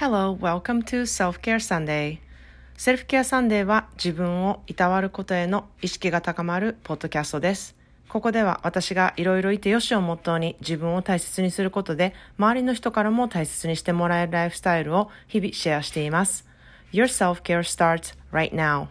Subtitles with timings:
[0.00, 2.18] Hello, welcome to Self-Care Sunday.
[2.76, 7.74] Self-Care Sunday は自分をいたわることへの意識が高まるポッドキャストです。
[8.08, 16.46] ここでは私がいろいろいてよしをモットーに自分を大切にすることで周りの人からも大切にしてもらえるライフスタイルを日々シェアしています。
[16.92, 18.86] Your self-care starts right now.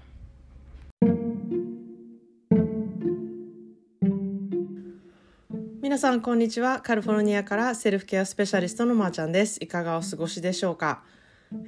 [5.87, 6.81] 皆さんこんにちは。
[6.81, 9.57] カリフォルニアからセルフケアスペシャリストのまーちゃんです。
[9.63, 11.01] いかがお過ごしでしょうか、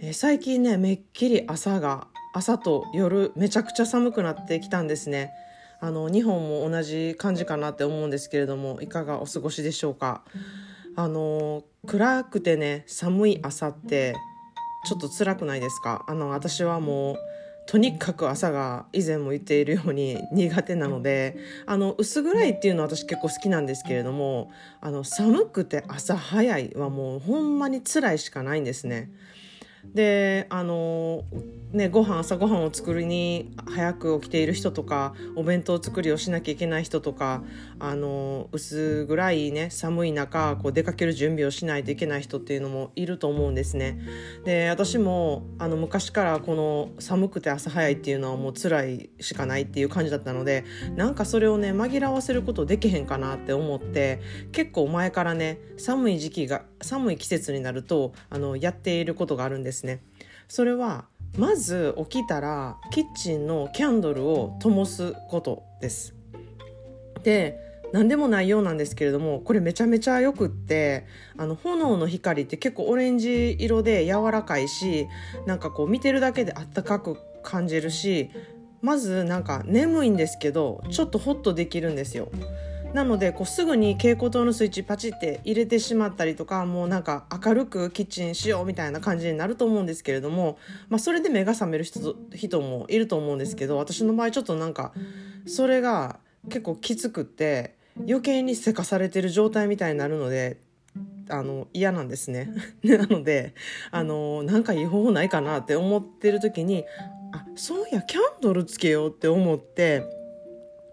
[0.01, 5.31] えー、最近ねめっきり朝が朝と夜めちゃくちゃ寒くなってきたんですね。
[5.79, 10.23] あの日本も同じ感じかなって思うんですけれどもいかがお過ごしでしょうか？
[10.97, 14.17] あの暗くてね寒い朝って
[14.85, 16.03] ちょっと辛くないですか？
[16.09, 17.17] あの私はもう
[17.69, 21.37] とにかく朝が以前も言っているように苦手なので
[21.67, 24.49] あの薄暗いっていうのは私結構好きなんですけれども
[24.81, 29.11] あの寒くて朝早いはもうほんまに辛いしかないんですね。
[29.85, 31.23] であの
[31.71, 37.43] ねご飯朝ごはんを作りに早く起きている人とかお弁当作りをしなきゃいけない人とか
[37.79, 43.99] あの薄暗いね寒い中こう出かける準備をしないといけない人っていうのもいると思うんですね。
[44.45, 50.65] で私もあの昔からこの寒くて朝早いっていうのはもう辛いしかないっていう感じだったので
[50.95, 54.19] なんかそれをね紛らわせることできへんかなって思って
[54.51, 60.01] 結構前からね寒い時期が寒い季節になるとあのやっていることがあるんですですね。
[60.47, 61.05] それは
[61.37, 66.15] まず起きたらキッチンのキャンドルを灯すことです。
[67.23, 67.59] で
[67.93, 71.05] 何でもないようなんですけれどもこれめちゃめちゃよくって
[71.37, 75.07] あの炎の光って結構オレンジ色で柔らかいし
[75.45, 78.29] なんかこう見てるだけであったかく感じるし
[78.81, 82.29] まずなんか眠いんですけどちょっとホッとできるんですよ。
[82.93, 90.57] なのでこうすぐに蛍光灯のスイッチパチって入れてしまったりとかもうなんか明るくキッチンしようみたいな感じになると思うんですけれども、
[90.89, 94.91] まあ、それで目が覚める人人もいると思うんですけど私の場合ちょっとなんか
[95.45, 100.57] それが結構きつくって余計にせかされてる状態みたいになるので
[101.29, 102.51] あの嫌なんですね。
[102.83, 103.53] なので
[103.91, 106.85] あのなんかいい方法ないかなって思ってる時に
[107.31, 110.18] あそういやキャンドルつけようって思って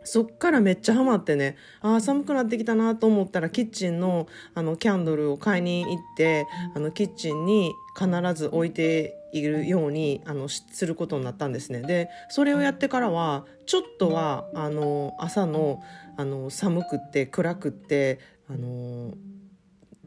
[0.06, 11.82] そっからめっちゃハマってね、ああ、寒くなってきたなと思ったら、キッチンの、あの、キャンドルを買いに行って、あの、キッチンに必ず置いているように、あの、することになったんですね。
[11.82, 15.82] で、それをやってからは、ちょっとは、あの、朝の、
[16.16, 19.12] あの、寒くって暗くって、あの、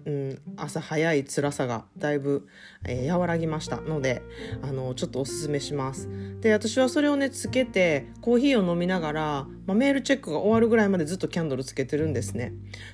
[0.06, 2.48] うん、朝早い辛さがだいぶ、
[2.86, 3.82] えー、和らぎました。
[3.82, 4.22] ので
[4.62, 6.10] あのちょっとおすすめします。
[6.42, 12.54] で私はそれをねつけてコーヒーを飲みながら、まあ、メールチェックが終わるぐらいまでずっとキャンドルつけてるんですね。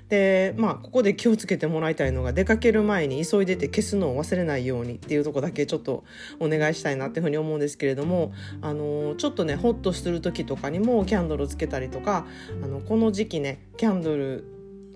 [0.10, 6.04] でまあここで気をつけてもらいたいのが出かける前に急いでて消すのを忘れないようにっていうとこだけちょっと
[6.40, 12.26] お願いしたいなっていうふうに思うんですけれどもあのちょっとねホッとする時とかにもキャンドルつけたりとか
[12.64, 14.55] あのこの時期ねキャンドル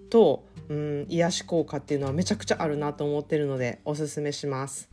[0.09, 4.89] とうん癒し効果っていうのはめちゃくちゃあるなと思ってるのでおすすめします。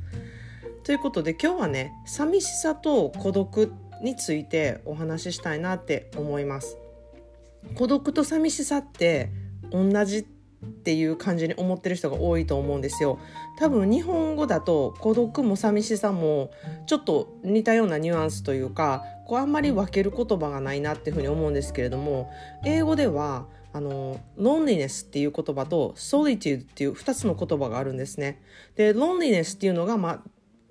[0.85, 3.73] ということで今日はね寂しさと孤独
[4.03, 6.79] についてお話ししたいなって思います。
[7.75, 9.31] 孤独と寂しさって
[9.71, 10.23] 同じっ
[10.69, 13.19] ていう感じに思ってる人が多いと思うんですよ。
[13.59, 16.51] 多分日本語だと孤独も寂しさも
[16.87, 22.31] ちょっと似たようなニュアンスというかこうあんまり分ける言葉がないなっていうふうに思うんですけれども
[22.65, 28.41] 英語ではあの loneliness っていう言葉と solitude っていう2つの言葉があるんですね。
[28.75, 30.23] で loneliness っていうのが、まあ、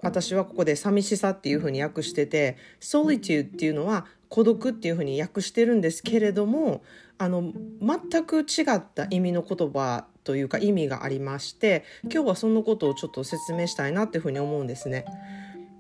[0.02, 6.82] 私はここで寂しさっていうふうに訳してて solitude っていうのは孤独っていうふうに訳してるんですけれども
[7.20, 15.06] あの全く違った意味の言葉というか意味がありまして今日はそのことをちょっと説明したいなっていうふうに思うんですね。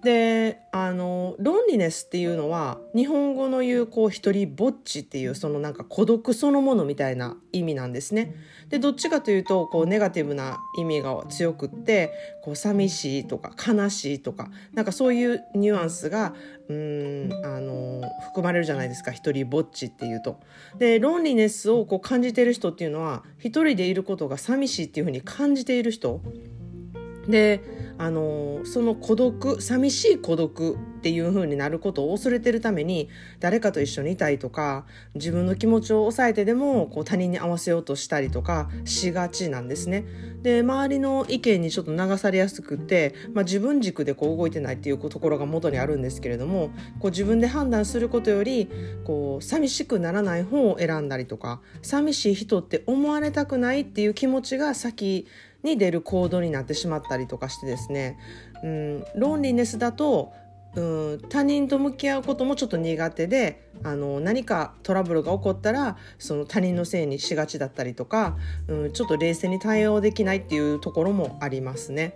[0.06, 8.36] であのロンリネスっていうのは日本語の言うこう一人ぼっちっていうそのなんか孤独そのものみたいな意味なんですね。
[8.70, 12.12] でどっちかというとこうネガティブな意味が強くって
[12.44, 16.36] こう寂しいとか悲しいとかなんかそういうニュアンスが
[16.70, 20.40] うんあの含まれるじゃないですか一人ぼっちっていうと。
[20.78, 26.22] でロンリネスをこう感じてる人っていうのは一人でいることが寂しいっていうふうに感じている人。
[27.28, 27.62] で
[27.98, 33.10] あのその孤独寂しい孤独っていう風になることを恐れてるために
[33.40, 40.06] 誰かと一緒にいたいとか自分の気持ちを抑えてでもこう他人に合わせようとしたりとかしがちなんですね。
[40.42, 46.70] で周りの意見にちょっと流されやすくて、まあ、自分軸でこう動いてないっていうところが元にあるんですけれども
[47.00, 48.70] こう自分で判断することより
[49.06, 55.26] こう寂しくならない方を選んだりとか寂しい人って思われたくないっていう気持ちが先
[55.66, 58.18] に出る行動になってしまったりとかしてですね、
[58.64, 60.32] うん、ロンリネスだと
[60.76, 72.16] うん他人と向き合うこともちょっと苦手であの何かトラブルが起こったらその他人のせいにしがちだったりとか、うん、ちょっと冷静に対応できないっていうところもありますね。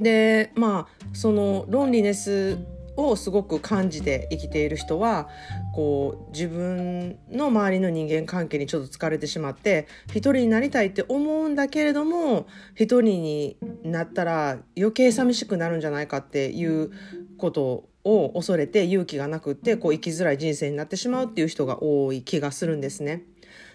[0.00, 2.58] でまあそのロンリネス
[2.96, 5.28] をすごく感じて生きている人は
[5.74, 16.90] こう自分の周りの人間関係にちょっと疲れてしまって一人になりたいって思うんだけれども一人になったら余計寂しくなるんじゃないかっていう
[17.38, 23.22] ことを恐れて勇気がなくってこう生きづらい人生になってしまうっていう人が多い気がするんですね。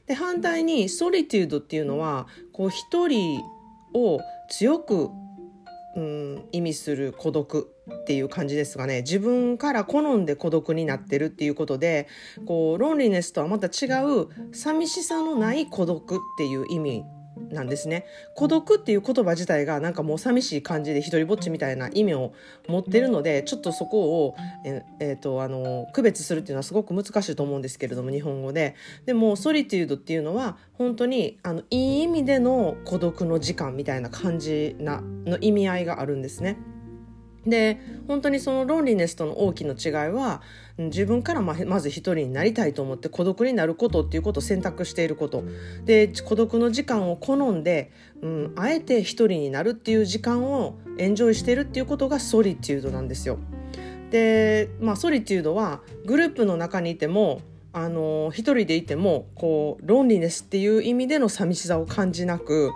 [0.05, 3.41] で反対にソリテュードっていうのはこう一人
[3.93, 5.09] を強く
[5.97, 9.01] うん意味する孤独っていう感じですがね。
[9.01, 12.07] 自分から好んで孤独になってるっていうことで
[12.45, 17.03] こうロンリネスとはまた違う寂しさのない孤独っていう意味
[17.49, 18.05] なんですね。
[18.35, 22.33] 孤独っていう言葉自体がなんかもう寂しい感じで一人ぼっちみたいな意味を
[22.67, 24.35] 持ってるのでちょっとそこを
[24.65, 28.75] え、えーと、あの区別するっていうのはすごく難しいと思うんですけれども日本語で。
[29.05, 36.57] でもソリテュードっていうのは本当にあのいい意味での孤独の時間みたいな感じなの意味合いがあるんですね。
[37.49, 40.41] で本当にそのロンリネスとの大きな違いは
[40.77, 45.43] 自分からまず一人になりたいと思って孤独になることっていうことを選択していること
[45.85, 47.91] で孤独の時間を好んで、
[48.21, 53.39] うん、あえて一人になるっていう時間をエンジョイしてるっていうことがソリテュードなんですよ。
[54.11, 57.41] で、まあ、ソリテュードはグループの中にいても
[57.73, 62.71] あの一人でいてもこうロンリネスっていう意味での寂しさを感じなく、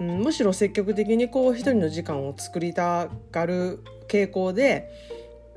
[0.00, 4.90] うん、むしろ積極的にこう一人の時間を作りたがる傾向で、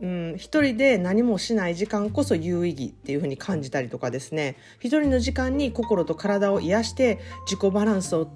[0.01, 4.57] うん、一人で何もしない時間こそ有意義っていう風に感じたりとかですね。
[4.79, 8.29] 一人の時間に心と体を癒して自己バランスを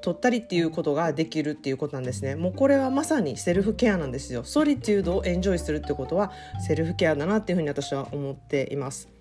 [0.00, 2.36] 取ったりっていうことができるっていうことなんですね。
[2.36, 4.44] もうこれはまさにセルフケアなんですよ。
[4.44, 6.32] ソリテュードをエンジョイするってことは
[6.66, 9.13] セルフケアだなっていうふうに私は思っています。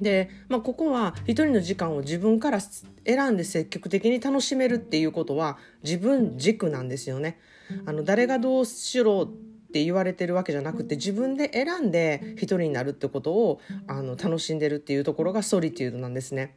[0.00, 7.38] で、まあ、ここは一人の時間を自分から選んで積極的に楽しめるっていうことは自分軸なんですよね。
[7.84, 9.28] あの誰がどうしろ
[9.68, 16.56] って言われてるわけじゃなくて自分で選んで一人になるってことをあの楽しんでるっていうところがソリテュードなんですね。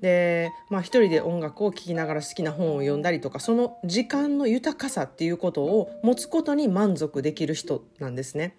[0.00, 8.56] でまあ一人で音楽を聴きながら好きな本を読んだりとかその時間の豊かさっていうことを持つことに満足できる人なんですね。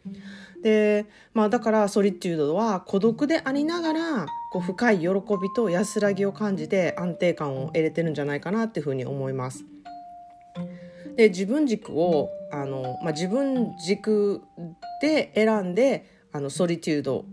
[0.61, 5.13] でまあだからソリテュードは孤独でありながらこう深い喜び
[5.55, 9.63] と安らぎを感じて安定感を得れてるんじゃないかなっていうふうに思います。
[11.15, 14.41] で自分軸をあの、まあ、自分軸
[15.01, 17.25] で選んであのソリテュード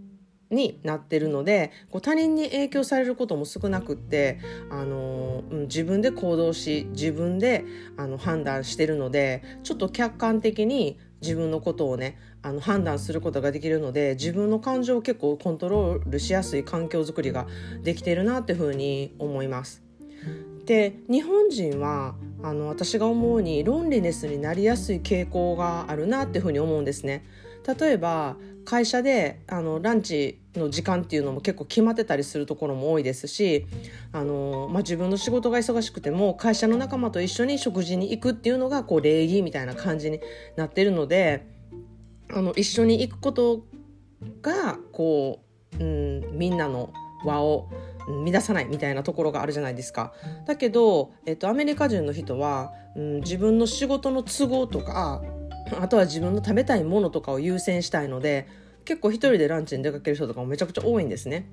[0.50, 4.40] になってるのでこう他人に影響されることも少なくって
[4.70, 7.64] あの、うん、自分で行動し自分で
[7.96, 17.46] あの判断してるのでちょっと客観的に自分のことをねあの判断することができるので自分の感情を結構コントロールしやすい環境づくりが
[17.82, 19.89] できているなっていうふうに思います。
[20.70, 22.14] で日本人は
[22.44, 27.26] あの私が思うにロンリネスになりやすい傾向があるなっていうふうに思うんですね。
[27.76, 33.66] 例えば会社であのランチの時間っていうのも結構決まってたりするところも多いですし
[34.12, 40.20] あの、まあ、自分の仕事が忙しくても会社の仲間と一緒に食事に行くっていうのがこう礼儀みたいな感じに
[40.54, 41.48] なってるので
[42.32, 43.64] あの一緒に行くこと
[44.40, 45.40] がこ
[45.80, 46.92] う、うん、みんなの
[47.24, 47.68] 輪を
[48.24, 50.12] 乱さないみたいなところがあるじゃないですか。
[50.46, 55.22] だけど、えっと、アメリカ人の人は、うん、自分の仕事の都合とか
[55.78, 58.48] あとは自分の食べたいものとかを優先したいので
[58.84, 61.50] 結構一人でランチに出かける人とかもめちゃくちゃ多いんですね。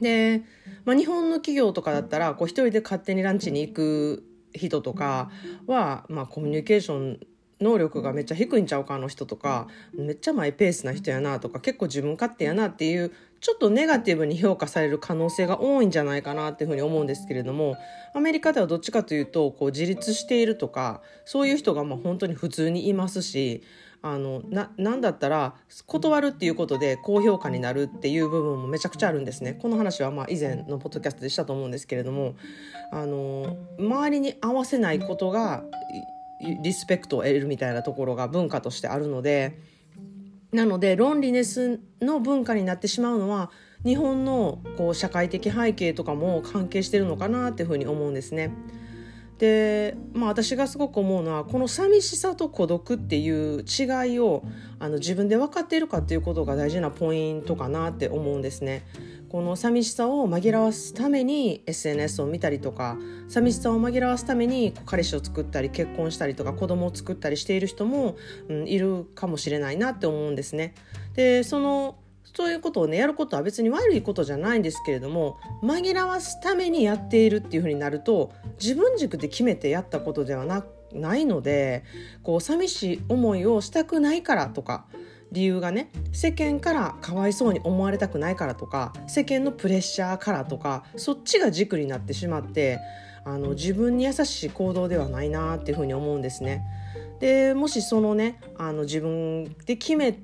[0.00, 0.42] で、
[0.84, 4.24] まあ、日本の企業とかだったらこう一人で勝手にランチに行く
[4.54, 5.30] 人とか
[5.66, 7.20] は、まあ、コミュニケーション
[7.60, 17.76] 能力がめっちゃ低いんちゃうかあの人とかめっちゃマイペースな人やなとか結構自分勝手やなっていうちょっとネガティブに評価される可能性が多いんじゃないかなっていうふうに思うんですけれども
[18.14, 23.62] アメリカではどっちかというとこう自立しているとかそういう人がまあ本当に普通にいますし
[24.02, 25.54] あのななんだったら
[25.86, 29.58] 断るっていうことで高評価になるっていう部分もめちゃくちゃあるんですね。
[29.60, 32.34] この話はまあ以前のポッドキャストでしたと思うんですけれども
[32.92, 35.64] あの周りに合わせないことが
[36.62, 39.58] リスペクトを得るみたいなところが文化としてあるので
[40.52, 43.50] なのでロンリネスの文化になってしまうのは
[43.84, 48.50] 日本のこう社会的背景とかも関係してるのかなっていうふうに思うんですね。
[49.40, 54.44] でまあ私がすごく思うのはこの寂しさと孤独っていう違いを
[54.78, 58.84] あの自分で分かっているかっていうことが大事なポイントかなって思うんですね。
[59.30, 68.16] この寂しさを紛らわすために SNS を見たりとか寂しさを紛らわすために彼氏を作ったり結婚したりとか子供を作ったりしている人も、
[68.48, 70.74] うん、いるかもしれないなって思うんですね。
[71.14, 71.96] でその
[72.34, 81.84] そういうことをねやることは別に悪いことじゃないんですけれども紛らわすためにやっているっていうふうになると自分軸で決めてやったことではなないので
[82.22, 84.86] こう寂しい思いをしたくないからとか
[85.32, 92.80] 理由がね世間からかわいそうに思われたくないからとか世間のプレッシャーからとかそっちが軸になってしまって
[93.24, 96.64] あの自分に優しい行動ではないなっていうふうに思うんですね。
[97.20, 100.18] でもしそのねあの自分で決め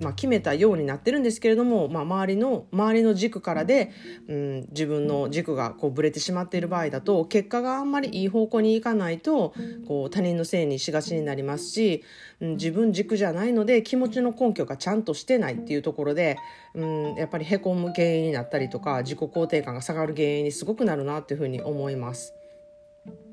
[0.00, 3.92] まあ、決めたようになってるんですけれども、まあ、周りの周りの軸からで、
[4.28, 9.54] うん、自分の軸がこうぶれてしまっている場合だと結果があんまりいい方向にいかないと
[9.86, 12.02] こう他人のせいにしがちになりますし、
[12.40, 16.38] うん、自分軸じゃないので気持ちの根拠がちゃんとしてないっていうところで、
[16.74, 22.34] うん、やっぱりへこむ原因になったりとか自己肯定感が下がる原因にすごくなるなっていうふうに思います。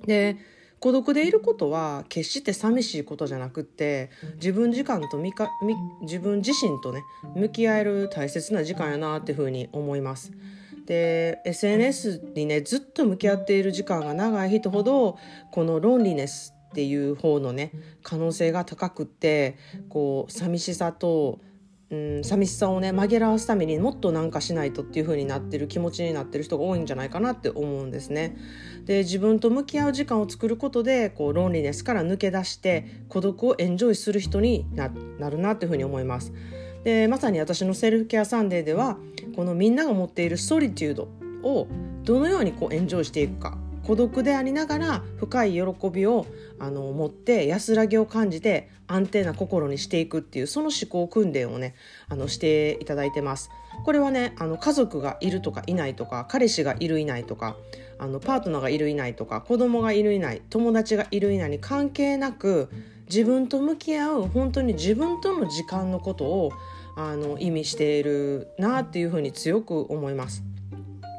[0.05, 0.37] で
[0.79, 7.03] 孤独でいることは決して寂しいことじゃなくって自分時間とみかみ自分自身とね
[7.35, 10.31] 向き合える大切な時間やなっていうふうに思います。
[10.85, 15.17] で SNS にねずっと向き合っている時間が長い人ほど
[15.51, 17.71] この loneliness っていう方のね
[18.03, 19.57] 可能性が高くって
[19.89, 21.39] こう寂しさと
[21.89, 28.37] うん、寂しさをね紛らわすためにもっとなんかしないとっていう風になってる気持ちになってる人が多いんじゃないかなって思うんですね。
[28.85, 34.89] で自分と向き合う時間を作ることでこう loneliness から抜け出して孤独をエンジョイする人にな
[35.29, 36.33] るなっていう風に思います。
[36.83, 38.97] でまさに私の Self-Care Sunday では
[39.35, 41.07] このみんなが持っている solitude
[41.43, 41.67] を
[42.03, 46.25] どのようにこうエンジョイしていくか孤独でありながら深い喜びを
[46.59, 51.73] あの持って安らぎを感じて安定な心にしていくっていうその思考訓練をね
[52.09, 53.49] あのしていただいてます。
[53.85, 57.55] これはねあの家族がいるとかいないとか彼氏がいるいないとか
[57.97, 62.69] あのパートナーがいるいないとか子供がいるいない友達がいるいないに関係なく
[63.09, 66.51] 自分と向き合う本当に自分との時間のことを
[66.97, 70.43] あの意味しているなっていうふうに強く思います。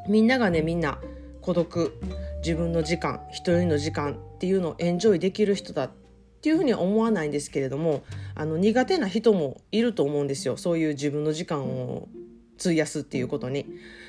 [0.06, 0.98] みんながねみんな
[1.40, 1.94] 孤独
[2.38, 5.90] 自分の時間一人の時間っていうのをエンジョイできる人だっ
[6.40, 8.04] ていうふうには思わないんですけれども
[8.34, 12.08] あの苦手な人もいると思うんですよそういう自分の時間を
[12.60, 13.66] 費やすっていうことに。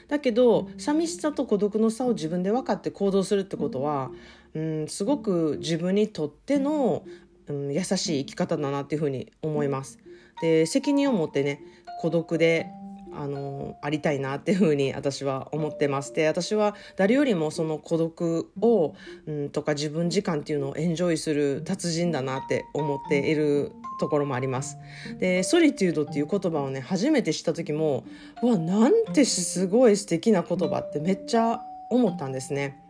[0.07, 4.09] だけど寂しさと孤独の差を自分で分かって行動するってことは、
[4.55, 7.03] うん、すごく自分にとっての、
[7.47, 9.99] うん、優しい生き方だなっていうふうに思います。
[10.41, 11.61] で責任を持ってね
[12.01, 12.71] 孤独で
[13.13, 16.13] あのありたいなっていうふうに私は思ってます。
[16.13, 24.77] で私は誰よりもその孤独を、うん、とか自分時間っていうのをエンジョイする達人だなって思っているところもあります。
[25.19, 28.05] でソリテュードっていう言葉をね初めて知った時も
[28.41, 32.81] わなんてすごい素敵な言葉ってめっちゃ思ったんですね。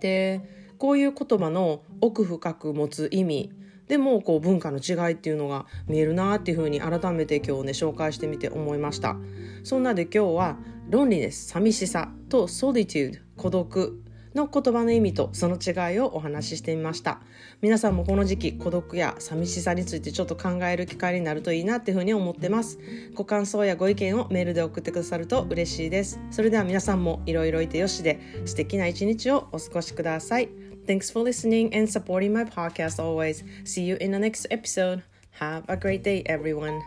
[0.00, 0.40] で
[0.78, 3.52] こういう言葉の奥深く持つ意味
[3.90, 9.16] でもこう文化の違いっていうのが見えるなっていうふうに改めて今日ね紹介してみて思いました。
[9.64, 10.56] そんなで今日は
[10.88, 14.00] ロンリネス寂しさとソリテュード孤独
[14.36, 17.20] の言葉の意味とその違いをお話ししてみました。
[17.62, 22.78] 皆さんもこの時期孤独や寂しさについてちょっと考える機会になるといいなっていうふうに思ってます。
[23.14, 26.20] ご感想やご意見をメールで送ってくださると嬉しいです。
[26.30, 30.69] それでは皆さんもいろいろいてよしで素敵な一日をお過ごしください。
[30.90, 33.44] Thanks for listening and supporting my podcast always.
[33.62, 35.04] See you in the next episode.
[35.38, 36.82] Have a great day, everyone.